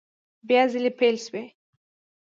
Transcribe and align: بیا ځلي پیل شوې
بیا 0.47 0.61
ځلي 0.71 0.91
پیل 0.99 1.15
شوې 1.25 1.43